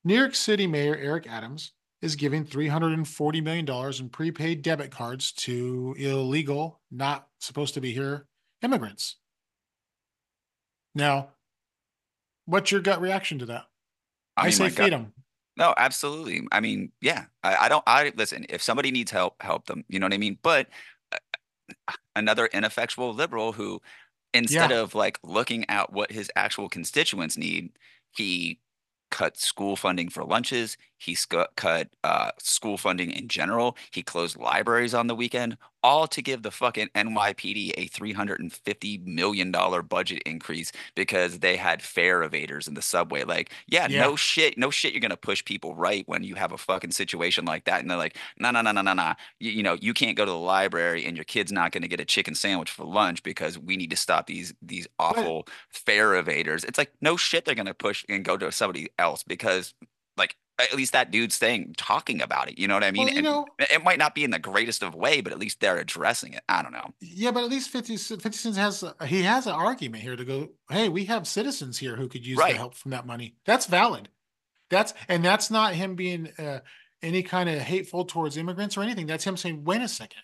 [0.05, 5.95] New York City Mayor Eric Adams is giving $340 million in prepaid debit cards to
[5.99, 8.27] illegal, not supposed to be here
[8.63, 9.17] immigrants.
[10.95, 11.31] Now,
[12.45, 13.65] what's your gut reaction to that?
[14.37, 15.13] I, I, mean, say feed them.
[15.57, 16.47] No, absolutely.
[16.53, 19.85] I mean, yeah, I, I don't, I listen, if somebody needs help, help them.
[19.89, 20.39] You know what I mean?
[20.43, 20.69] But
[21.13, 23.81] uh, another ineffectual liberal who,
[24.35, 24.81] instead Yeah.
[24.81, 27.71] of like looking at what his actual constituents need,
[28.11, 28.61] he
[29.15, 30.77] cut school funding for lunches.
[31.05, 33.77] He sc- cut uh, school funding in general.
[33.91, 39.51] He closed libraries on the weekend, all to give the fucking NYPD a $350 million
[39.51, 43.25] budget increase because they had fare evaders in the subway.
[43.25, 44.01] Like, yeah, Yeah.
[44.03, 44.93] no shit, no shit.
[44.93, 47.99] You're gonna push people right when you have a fucking situation like that, and they're
[47.99, 49.13] like, no, no, no, no, no, no.
[49.41, 52.01] You, you know, you can't go to the library, and your kid's not gonna get
[52.01, 56.65] a chicken sandwich for lunch because we need to stop these these awful fare evaders.
[56.65, 57.45] It's like no shit.
[57.45, 59.75] They're gonna push and go to somebody else because,
[60.17, 62.59] like, at least that dude's saying talking about it.
[62.59, 63.07] You know what I mean?
[63.07, 65.61] Well, you know, it might not be in the greatest of way, but at least
[65.61, 66.43] they're addressing it.
[66.49, 66.95] I don't know.
[67.01, 70.25] yeah, but at least 50, Cent- 50 Cent has, he has an argument here to
[70.25, 72.53] go, hey, we have citizens here who could use Right.
[72.53, 73.35] the help from that money.
[73.47, 74.09] That's valid.
[74.71, 76.61] That's, and that's not him being uh,
[77.03, 79.07] any kind of hateful towards immigrants or anything.
[79.07, 80.23] That's him saying, wait a second.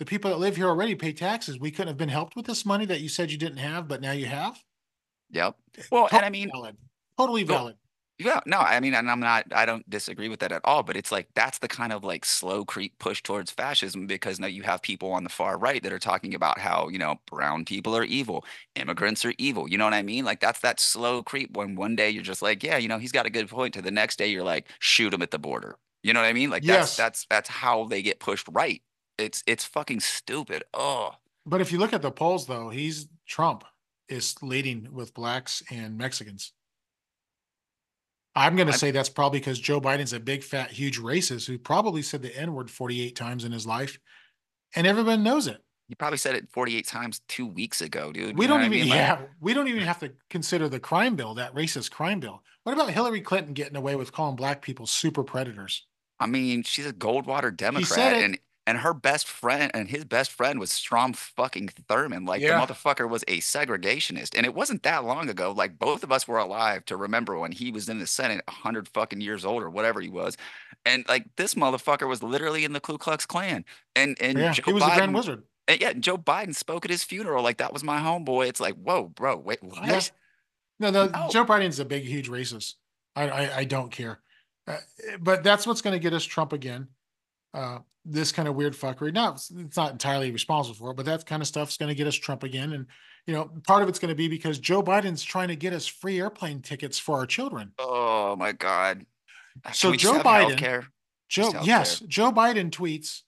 [0.00, 1.60] The people that live here already pay taxes.
[1.60, 4.00] We couldn't have been helped with this money that you said you didn't have, but
[4.00, 4.58] now you have.
[5.30, 5.56] Yep.
[5.92, 6.76] Well, and I mean, valid.
[7.16, 7.76] totally Well, valid.
[8.16, 10.96] Yeah, no, I mean, and I'm not, I don't disagree with that at all, but
[10.96, 14.62] it's like that's the kind of like slow creep push towards fascism because now you
[14.62, 17.96] have people on the far right that are talking about how, you know, brown people
[17.96, 18.44] are evil,
[18.76, 19.68] immigrants are evil.
[19.68, 20.24] You know what I mean?
[20.24, 23.10] Like that's that slow creep when one day you're just like, yeah, you know, he's
[23.12, 23.74] got a good point.
[23.74, 25.76] To the next day you're like, shoot him at the border.
[26.04, 26.50] You know what I mean?
[26.50, 26.94] Like Yes.
[26.94, 28.80] that's that's that's how they get pushed right.
[29.18, 30.62] It's it's fucking stupid.
[30.72, 33.64] Oh, But if you look at the polls, though, he's Trump
[34.08, 36.52] is leading with blacks and Mexicans.
[38.34, 41.56] I'm going to say that's probably because Joe Biden's a big, fat, huge racist who
[41.58, 43.98] probably said the N word 48 times in his life,
[44.74, 45.62] and everyone knows it.
[45.88, 48.36] you probably said it 48 times two weeks ago, dude.
[48.36, 48.88] We You don't what I even, mean?
[48.88, 52.42] Like, yeah, we don't even have to consider the crime bill, that racist crime bill.
[52.64, 55.86] What about Hillary Clinton getting away with calling black people super predators?
[56.18, 60.58] I mean, she's a Goldwater Democrat, and and her best friend and his best friend
[60.58, 62.26] was Strom fucking Thurmond.
[62.26, 62.64] Like Yeah.
[62.64, 65.52] the motherfucker was a segregationist, and it wasn't that long ago.
[65.52, 68.50] Like both of us were alive to remember when he was in the Senate, a
[68.50, 70.36] hundred fucking years old or whatever he was,
[70.86, 73.64] and like this motherfucker was literally in the Ku Klux Klan,
[73.96, 75.42] and and Yeah, Joe he was the Grand Biden- Wizard.
[75.68, 78.48] and yeah, Joe Biden spoke at his funeral like that was my homeboy.
[78.48, 80.10] It's like, whoa, bro, wait, what?
[80.80, 81.28] No, no, No.
[81.30, 82.74] Joe Biden's a big, huge racist.
[83.14, 84.18] I, I, I don't care.
[84.66, 84.78] Uh,
[85.20, 86.88] but that's what's going to get us Trump again.
[87.52, 89.12] Uh, this kind of weird fuckery.
[89.12, 92.06] Now, it's, not entirely responsible for it, but that kind of stuff's going to get
[92.06, 92.72] us Trump again.
[92.72, 92.86] And,
[93.26, 95.86] you know, part of it's going to be because Joe Biden's trying to get us
[95.86, 97.72] free airplane tickets for our children.
[97.78, 99.06] Oh my God.
[99.64, 100.86] Can So we Joe Biden- healthcare?
[101.30, 103.22] Joe, yes, Joe Biden tweets,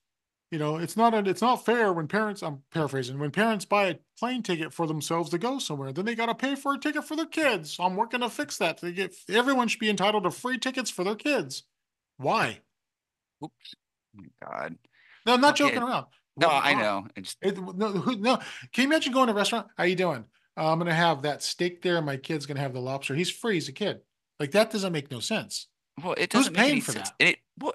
[0.51, 3.87] you know, it's not, a, it's not fair when parents, I'm paraphrasing, when parents buy
[3.87, 6.79] a plane ticket for themselves to go somewhere, then they got to pay for a
[6.79, 7.77] ticket for their kids.
[7.81, 8.79] I'm working to fix that.
[8.79, 11.65] To get everyone should be entitled to free tickets for their kids.
[12.19, 12.61] Why?
[13.43, 13.75] Oops.
[14.17, 14.79] My God.
[15.27, 15.71] No, I'm not Okay.
[15.71, 16.07] joking around.
[16.37, 16.49] No?
[16.51, 17.07] I know.
[17.17, 18.37] I just It, no, who, no.
[18.73, 19.69] Can you imagine going to a restaurant?
[19.77, 20.25] How you doing?
[20.59, 22.01] Uh, I'm gonna have that steak there.
[22.01, 23.15] My kid's gonna have the lobster.
[23.15, 23.55] He's free.
[23.55, 24.01] He's a kid.
[24.41, 25.69] Like that doesn't make no sense.
[26.03, 27.11] well, it doesn't make paying any for sense.
[27.11, 27.17] that?
[27.21, 27.75] And it well,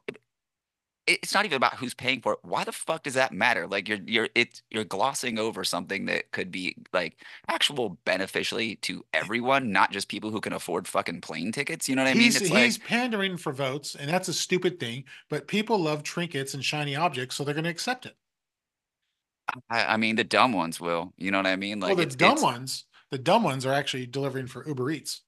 [1.07, 2.39] it's not even about who's paying for it.
[2.43, 3.67] Why the fuck does that matter?
[3.67, 9.03] Like you're you're it you're glossing over something that could be like actual beneficially to
[9.13, 11.87] eh everyone, not just people who can afford fucking plane tickets.
[11.87, 12.23] You know what I mean?
[12.23, 15.05] he's It's he's like pandering for votes, and that's a stupid thing.
[15.29, 18.15] But people love trinkets and shiny objects, so they're gonna accept it.
[19.69, 21.13] I, I mean the dumb ones will.
[21.17, 21.79] You know what I mean?
[21.79, 24.91] Like well, the it's, dumb it's- ones, the dumb ones are actually delivering for Uber
[24.91, 25.21] Eats.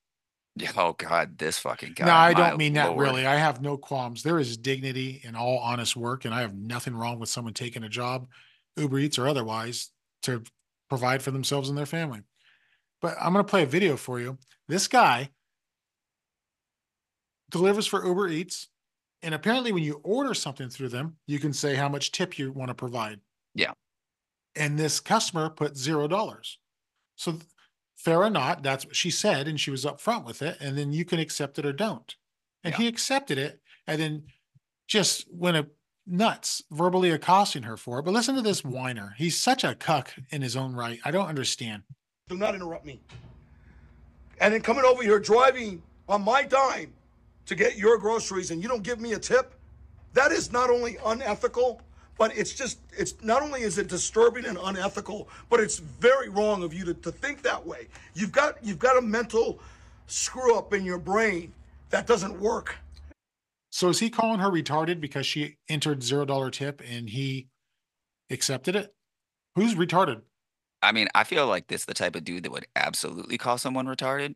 [0.56, 2.06] Yeah, Oh God, this fucking guy.
[2.06, 3.26] no, I don't mean that really.
[3.26, 4.24] I have no qualms.
[4.24, 7.84] There is dignity in all honest work, and I have nothing wrong with someone taking
[7.84, 8.28] a job,
[8.78, 9.90] Uber Eats or otherwise,
[10.24, 10.44] to
[10.90, 12.22] provide for themselves and their family.
[13.02, 14.38] But I'm going to play a video for you.
[14.68, 15.30] This guy
[17.52, 18.68] delivers for Uber Eats,
[19.22, 22.52] and apparently, when you order something through them, you can say how much tip you
[22.52, 23.20] want to provide.
[23.56, 23.72] Yeah.
[24.56, 26.60] And this customer put zero dollars.
[27.16, 27.38] So
[28.04, 30.58] fair or not, that's what she said, and she was upfront with it.
[30.60, 32.16] And then you can accept it or don't.
[32.64, 32.80] And Yeah.
[32.80, 34.24] he accepted it, and then
[34.88, 35.70] just went a
[36.06, 38.04] nuts, verbally accosting her for it.
[38.04, 39.16] But listen to this whiner.
[39.18, 41.00] He's such a cuck in his own right.
[41.06, 41.84] I don't understand.
[42.28, 43.00] Do not interrupt me.
[44.42, 46.92] And then coming over here driving on my dime
[47.46, 49.56] to get your groceries and you don't give me a tip,
[50.14, 51.82] that is not only unethical,
[52.18, 56.64] but it's just, it's not only is it disturbing and unethical, but it's very wrong
[56.64, 57.88] of you to, to think that way.
[58.14, 59.60] You've got, you've got a mental
[60.08, 61.54] screw up in your brain
[61.90, 62.78] that doesn't work.
[63.72, 67.48] So is he calling her retarded because she entered zero dollar tip and he
[68.30, 68.94] accepted it?
[69.56, 70.22] Who's retarded?
[70.84, 73.88] I mean, I feel like this the type of dude that would absolutely call someone
[73.88, 74.36] retarded.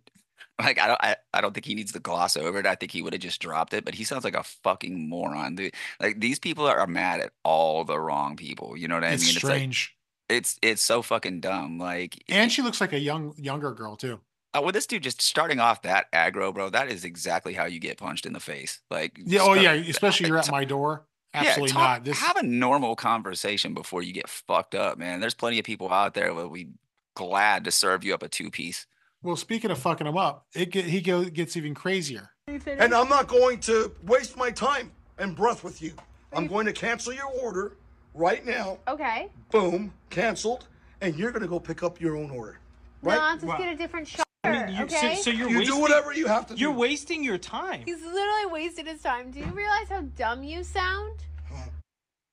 [0.60, 2.66] Like I don't, I, I don't think he needs to gloss over it.
[2.66, 3.86] I think he would have just dropped it.
[3.86, 5.74] But he sounds like a fucking moron, dude.
[6.00, 8.76] Like these people are, are mad at all the wrong people.
[8.76, 9.36] You know what I it's mean?
[9.36, 9.96] strange.
[10.30, 11.78] It's like it's it's so fucking dumb.
[11.78, 14.20] Like and she looks like a young younger girl too.
[14.58, 16.70] uh, with this dude just starting off that aggro, bro.
[16.72, 18.80] That is exactly how you get punched in the face.
[18.90, 19.42] Like Yeah.
[19.44, 19.74] Oh yeah.
[19.74, 21.06] Especially you're at my door.
[21.36, 22.04] yeah, Absolutely talk- not.
[22.04, 25.20] This have a normal conversation before you get fucked up, man.
[25.20, 26.70] There's plenty of people out there that will be
[27.16, 28.88] glad to serve you up a two piece.
[29.24, 32.30] Well, speaking of fucking him up, it get, he go, gets even crazier.
[32.48, 35.94] And I'm not going to waste my time and breath with you.
[36.34, 37.78] I'm going to cancel your order
[38.14, 38.78] right now.
[38.88, 39.30] Okay.
[39.52, 40.68] Boom, canceled.
[41.02, 42.60] And you're going to go pick up your own order.
[43.04, 43.18] No, Right?
[43.20, 43.58] let's just Wow.
[43.58, 44.24] get a different shot.
[44.44, 45.16] I mean, you, okay.
[45.18, 46.60] so, so you're you wasting, do whatever you have to do.
[46.62, 47.82] You're wasting your time.
[47.86, 49.32] He's literally wasted his time.
[49.32, 51.20] Do you realize how dumb you sound?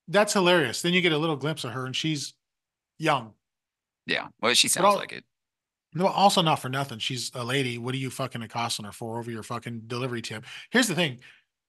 [0.06, 0.82] That's hilarious.
[0.82, 2.34] Then you get a little glimpse of her and she's
[2.98, 3.32] young.
[4.06, 4.28] Yeah.
[4.40, 5.24] Well, she sounds all- like it.
[5.94, 6.98] No, also not for nothing.
[6.98, 7.78] She's a lady.
[7.78, 10.44] What are you fucking accosting her for over your fucking delivery tip?
[10.70, 11.20] Here's the thing.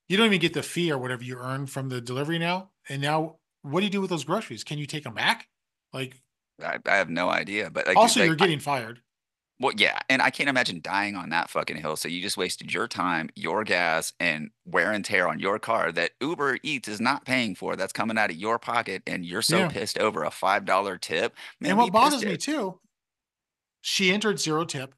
[0.10, 2.72] You don't even get the fee or whatever you earn from the delivery now.
[2.90, 4.64] And now what do you do with those groceries?
[4.64, 5.48] Can you take them back?
[5.94, 6.16] Like
[6.64, 7.70] I, I have no idea.
[7.70, 9.02] But like, also like, you're I- getting fired.
[9.58, 11.96] Well, yeah, and I can't imagine dying on that fucking hill.
[11.96, 15.94] So you just wasted your time, your gas, and wear and tear on your car
[15.94, 17.78] that Uber Eats is not paying for.
[17.78, 19.68] That's coming out of your pocket, and you're so Yeah.
[19.70, 21.34] pissed over a five dollar tip.
[21.62, 22.82] Man, and what bothers me too,
[23.88, 24.96] she entered zero tip.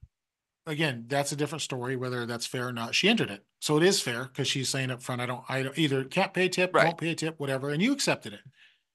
[0.66, 2.96] Again, that's a different story, whether that's fair or not.
[2.96, 3.44] She entered it.
[3.60, 6.34] So it is fair because she's saying up front, I don't, I don't either can't
[6.34, 6.86] pay tip, Right.
[6.86, 7.70] won't pay a tip, whatever.
[7.70, 8.40] And you accepted it.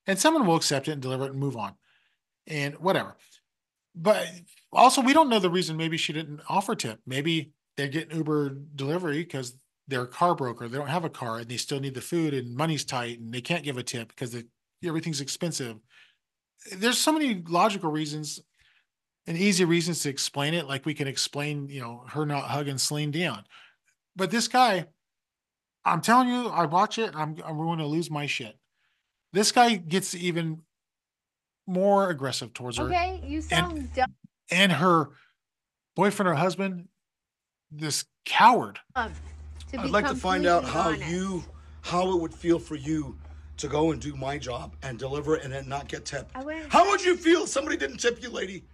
[0.06, 1.74] And someone will accept it and deliver it and move on.
[2.46, 3.16] And whatever.
[3.94, 4.26] But
[4.72, 7.00] also we don't know the reason maybe she didn't offer tip.
[7.06, 9.54] Maybe they're getting Uber delivery because
[9.88, 10.68] they're a car broker.
[10.68, 13.30] They don't have a car and they still need the food and money's tight and
[13.32, 14.34] they can't give a tip because
[14.82, 15.76] everything's expensive.
[16.74, 18.40] There's so many logical reasons
[19.26, 20.66] and easy reasons to explain it.
[20.66, 23.44] Like we can explain, you know, her not hugging Celine Dion.
[24.16, 24.86] But this guy,
[25.84, 28.56] I'm telling you, I watch it, I'm I'm going to lose my shit.
[29.32, 30.62] This guy gets even
[31.66, 32.84] more aggressive towards her.
[32.84, 34.12] Okay, you sound dumb.
[34.50, 35.10] And her
[35.96, 36.88] boyfriend or husband,
[37.70, 38.78] this coward.
[38.96, 39.10] To
[39.78, 41.44] I'd like to find out how completely you,
[41.80, 43.16] how it would feel for you
[43.56, 46.32] to go and do my job and deliver it and then not get tipped.
[46.68, 48.64] How would you feel if somebody didn't tip you, lady?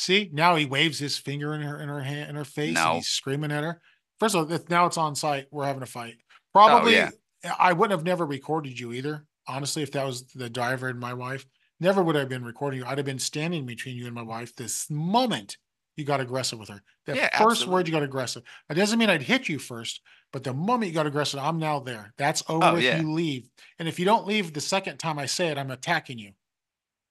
[0.00, 2.86] See, now he waves his finger in her in her hand in her face No.
[2.86, 3.82] and he's screaming at her.
[4.18, 6.14] First of all, if now it's on site, we're having a fight.
[6.54, 7.10] Probably oh,
[7.44, 7.52] yeah.
[7.58, 9.26] I wouldn't have never recorded you either.
[9.46, 11.44] Honestly, if that was the driver and my wife,
[11.80, 12.86] never would I have been recording you.
[12.86, 15.58] I'd have been standing between you and my wife this moment
[15.96, 16.80] you got aggressive with her.
[17.04, 17.72] The Yeah, first absolutely.
[17.74, 18.42] word you got aggressive.
[18.70, 20.00] It doesn't mean I'd hit you first,
[20.32, 22.14] but the moment you got aggressive, I'm now there.
[22.16, 23.00] That's over Oh, if yeah.
[23.00, 23.50] you leave.
[23.78, 26.32] And if you don't leave the second time I say it, I'm attacking you.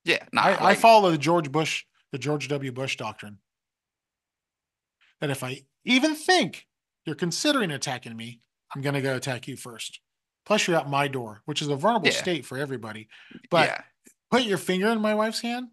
[0.05, 2.71] Yeah, nah, I, I follow the George Bush, the George W.
[2.71, 3.37] Bush doctrine.
[5.21, 6.67] That if I even think
[7.05, 8.41] you're considering attacking me,
[8.73, 9.99] I'm going to go attack you first.
[10.45, 12.13] Plus, you're at my door, which is a vulnerable Yeah.
[12.13, 13.07] state for everybody.
[13.49, 13.81] But yeah,
[14.31, 15.67] put your finger in my wife's hand,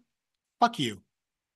[0.59, 1.01] fuck you.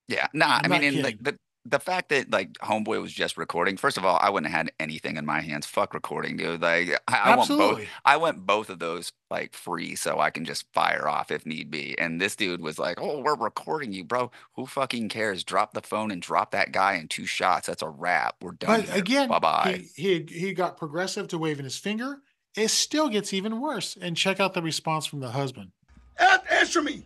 [0.07, 0.59] yeah, nah.
[0.63, 3.77] I'm I mean, like the the fact that like Homeboy was just recording.
[3.77, 5.65] First of all, I wouldn't have had anything in my hands.
[5.67, 6.61] Fuck recording, dude.
[6.61, 7.87] Like I, I want both.
[8.03, 11.69] I want both of those like free, so I can just fire off if need
[11.69, 11.97] be.
[11.99, 14.31] And this dude was like, "Oh, we're recording you, bro.
[14.55, 15.43] Who fucking cares?
[15.43, 17.67] Drop the phone and drop that guy in two shots.
[17.67, 18.37] That's a wrap.
[18.41, 18.81] We're done.
[18.81, 19.83] But again, bye bye.
[19.95, 22.21] he, he he got progressive to waving his finger.
[22.55, 23.97] It still gets even worse.
[24.01, 25.71] And check out the response from the husband.
[26.17, 27.05] An- answer me.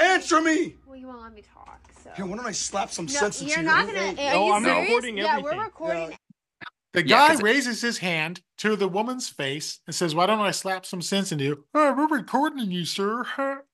[0.00, 0.76] I won't- Answer me.
[0.86, 1.80] Well, you won't let me talk.
[2.02, 2.10] So.
[2.16, 3.66] Here, why don't I slap some no, sense into you're you?
[3.68, 4.00] not gonna.
[4.00, 4.86] Are No, you I'm serious?
[4.88, 5.58] recording yeah, everything.
[5.58, 6.18] we're recording.
[6.92, 10.26] The Yeah, guy 'cause it- raises his hand to the woman's face and says, Why
[10.26, 11.66] don't I slap some sense into you?
[11.74, 13.24] Oh, we're recording you, sir.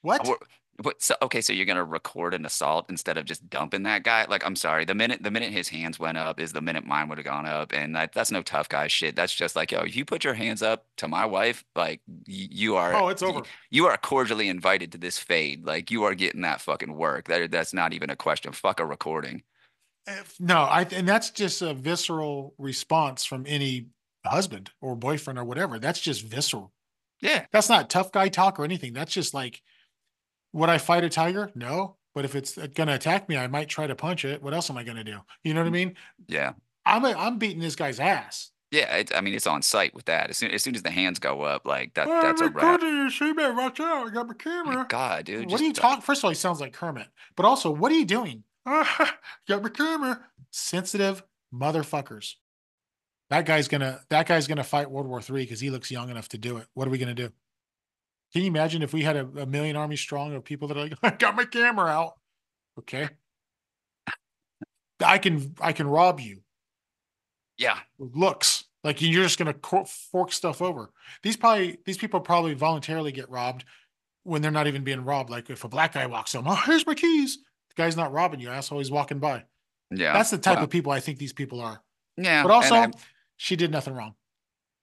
[0.00, 0.26] what?
[0.28, 0.34] Uh,
[0.82, 4.24] What, so okay, so you're gonna record an assault instead of just dumping that guy?
[4.28, 7.08] Like, I'm sorry, the minute the minute his hands went up is the minute mine
[7.08, 9.14] would have gone up, and that, that's no tough guy shit.
[9.14, 12.14] That's just like, yo, if you put your hands up to my wife, like y-
[12.26, 13.42] you are, Oh, it's over.
[13.70, 15.64] You are cordially invited to this fade.
[15.64, 17.28] Like you are getting that fucking work.
[17.28, 18.52] That that's not even a question.
[18.52, 19.44] Fuck a recording.
[20.06, 23.86] If- no, I and that's just a visceral response from any
[24.26, 25.78] husband or boyfriend or whatever.
[25.78, 26.72] That's just visceral.
[27.20, 28.92] Yeah, That's not tough guy talk or anything.
[28.92, 29.62] That's just like,
[30.54, 31.50] would I fight a tiger?
[31.54, 31.96] No.
[32.14, 34.40] But if it's going to attack me, I might try to punch it.
[34.40, 35.18] What else am I going to do?
[35.42, 35.72] You know what I mm-hmm.
[35.72, 35.94] mean?
[36.28, 36.52] yeah,
[36.86, 38.52] I'm a, I'm beating this guy's ass.
[38.70, 38.96] yeah.
[38.96, 40.30] It's, I mean, it's on site with that.
[40.30, 42.52] As soon as soon as the hands go up, like that, "Oh, that's a I'm
[42.52, 42.80] wrap.
[42.80, 44.06] recording you, so you better watch out.
[44.06, 44.86] I got my My camera.
[44.88, 45.50] God, dude.
[45.50, 46.02] what are you talking?
[46.02, 48.44] First of all, he sounds like Kermit, but also, what are you doing?
[48.64, 50.20] got my camera.
[50.52, 52.34] Sensitive motherfuckers.
[53.30, 54.02] That guy's gonna.
[54.10, 56.68] That guy's gonna fight World War Three because he looks young enough to do it.
[56.74, 57.32] What are we gonna do?
[58.34, 60.82] Can you imagine if we had a, a million army strong of people that are
[60.82, 62.14] like, I got my camera out.
[62.80, 63.08] Okay.
[65.04, 66.40] I can I can rob you
[67.58, 69.54] Yeah, looks like you're just gonna
[70.10, 70.90] fork stuff over.
[71.22, 73.64] These probably these people probably voluntarily get robbed
[74.24, 75.30] when they're not even being robbed.
[75.30, 77.38] Like if a black guy walks up, oh here's my keys.
[77.68, 78.78] The guy's not robbing you, asshole.
[78.78, 79.44] He's walking by.
[79.92, 80.12] yeah.
[80.12, 81.80] That's the type well, of people I think these people are.
[82.16, 82.42] yeah.
[82.42, 82.90] But also,
[83.36, 84.14] she did nothing wrong.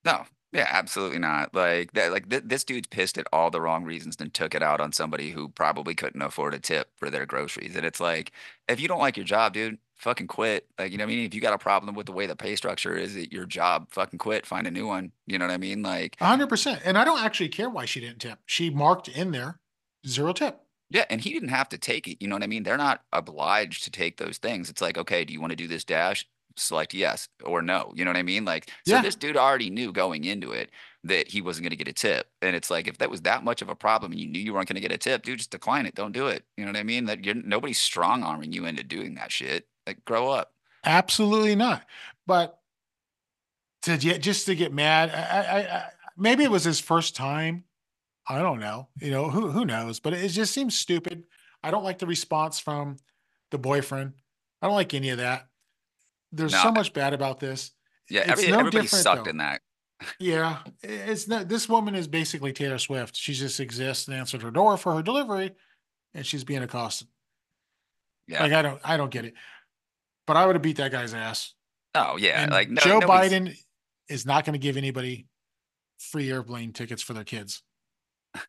[0.06, 1.54] No, yeah, absolutely not.
[1.54, 4.62] Like that, like th- this dude's pissed at all the wrong reasons and took it
[4.64, 7.76] out on somebody who probably couldn't afford a tip for their groceries.
[7.76, 8.32] And it's like,
[8.68, 10.68] if you don't like your job, dude, fucking quit.
[10.80, 11.26] Like, you know what I mean?
[11.26, 13.88] If you got a problem with the way the pay structure is at your job,
[13.92, 15.12] fucking quit, find a new one.
[15.28, 15.84] You know what I mean?
[15.84, 16.82] Like, hundred percent.
[16.84, 18.40] And I don't actually care why she didn't tip.
[18.46, 19.60] She marked in there
[20.08, 20.60] zero tip.
[20.90, 22.18] yeah, and he didn't have to take it.
[22.20, 22.64] You know what I mean?
[22.64, 24.70] They're not obliged to take those things.
[24.70, 26.28] It's like, okay, do you want to do this dash?
[26.58, 27.92] Select yes or no.
[27.96, 28.46] You know what I mean?
[28.46, 29.02] Like, so Yeah.
[29.02, 30.70] this dude already knew going into it
[31.04, 32.28] that he wasn't going to get a tip.
[32.42, 34.54] And it's like, if that was that much of a problem and you knew you
[34.54, 35.96] weren't going to get a tip, dude, just decline it.
[35.96, 36.44] Don't do it.
[36.58, 37.06] You know what I mean?
[37.06, 39.68] That you're nobody's strong arming you into doing that shit.
[39.88, 40.54] Like, grow up.
[40.86, 41.84] Absolutely not.
[42.28, 42.60] But
[43.84, 45.84] to get just to get mad, I, I, I
[46.18, 47.64] maybe it was his first time.
[48.28, 48.90] I don't know.
[49.00, 50.00] You know who who knows?
[50.00, 51.24] But it just seems stupid.
[51.64, 52.98] I don't like the response from
[53.50, 54.14] the boyfriend.
[54.62, 55.48] I don't like any of that.
[56.32, 56.63] There's No.
[56.63, 57.72] so much bad about this.
[58.10, 59.30] Yeah, every, no everybody sucked though.
[59.30, 59.62] in that.
[60.20, 61.48] Yeah, it's not.
[61.48, 63.15] This woman is basically Taylor Swift.
[63.15, 65.52] She just exists and answered her door for her delivery,
[66.13, 67.08] and she's being accosted.
[68.28, 68.44] Yeah.
[68.44, 69.34] Like I don't, I don't get it.
[70.26, 71.54] But I would have beat that guy's ass.
[71.96, 72.41] oh yeah.
[72.41, 73.56] and like no, Joe Biden
[74.10, 75.28] is not going to give anybody
[76.00, 77.62] free airplane tickets for their kids.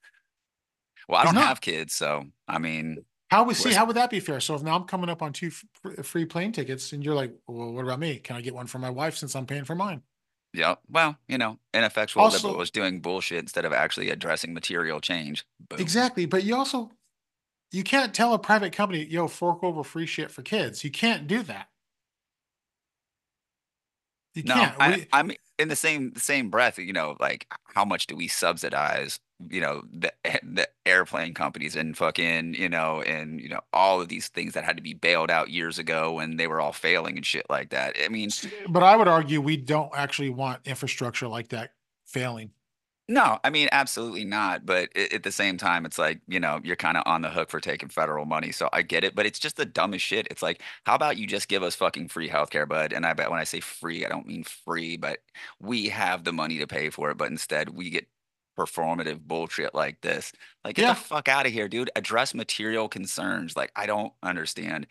[1.08, 1.48] Well, I he's don't not.
[1.48, 3.72] have kids, so I mean, How would see?
[3.72, 4.40] How would that be fair?
[4.40, 7.32] So if now I'm coming up on two f- free plane tickets, and you're like,
[7.48, 8.18] "Well, what about me?
[8.18, 10.02] Can I get one for my wife since I'm paying for mine?"
[10.54, 10.74] yeah.
[10.90, 15.44] Well, you know, ineffectual Also- liberal was doing bullshit instead of actually addressing material change.
[15.70, 15.80] Boom.
[15.80, 16.26] Exactly.
[16.26, 16.90] But you also,
[17.70, 21.26] you can't tell a private company, "Yo, fork over free shit for kids." You can't
[21.26, 21.68] do that.
[24.34, 24.76] You No, can't.
[24.80, 26.78] I, We- I'm in the same the same breath.
[26.78, 29.20] You know, like how much do we subsidize?
[29.50, 34.00] You know, the eh, the airplane companies and fucking you know, and you know all
[34.00, 36.72] of these things that had to be bailed out years ago when they were all
[36.72, 37.96] failing and shit like that.
[38.02, 38.30] I mean,
[38.68, 41.72] but I would argue we don't actually want infrastructure like that
[42.06, 42.50] failing.
[43.08, 44.64] No, I mean, absolutely not.
[44.64, 47.30] But a- at the same time, it's like, you know, you're kind of on the
[47.30, 48.52] hook for taking federal money.
[48.52, 50.28] So I get it, but it's just the dumbest shit.
[50.30, 52.92] It's like, how about you just give us fucking free healthcare, bud?
[52.92, 55.18] And I bet when I say free, I don't mean free, but
[55.60, 57.18] we have the money to pay for it.
[57.18, 58.06] But instead, we get
[58.58, 60.32] performative bullshit like this.
[60.64, 60.94] Like, get Yeah.
[60.94, 61.90] the fuck out of here, dude.
[61.96, 63.56] Address material concerns.
[63.56, 64.86] Like, I don't understand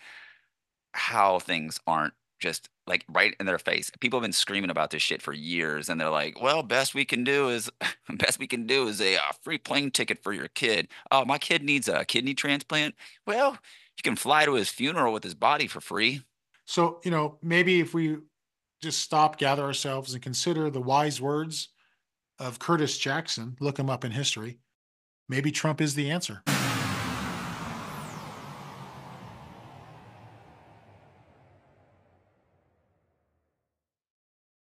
[0.94, 3.92] how things aren't just like right in their face.
[4.00, 7.06] People have been screaming about this shit for years, and they're like, "Well, best we
[7.06, 7.70] can do is
[8.10, 10.88] best we can do is a uh, free plane ticket for your kid.
[11.12, 12.96] Oh, my kid needs a kidney transplant.
[13.28, 13.52] Well,
[13.98, 16.24] you can fly to his funeral with his body for free."
[16.66, 18.18] So, you know, maybe if we
[18.82, 21.70] just stop, gather ourselves, and consider the wise words
[22.42, 24.60] of Curtis Jackson, look him up in history,
[25.30, 26.44] maybe Trump is the answer.